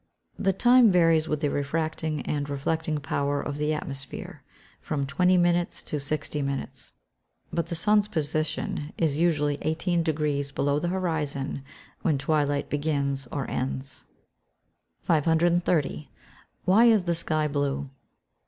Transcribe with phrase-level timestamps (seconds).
[0.43, 4.41] _The time varies with the refracting and reflecting power of the atmosphere,
[4.81, 6.93] from twenty minutes to sixty minutes.
[7.53, 11.63] But the sun's position is usually eighteen degrees below the horizon
[12.01, 14.03] when twilight begins or ends.
[15.03, 16.09] 530.
[16.67, 17.91] _Why is the sky blue?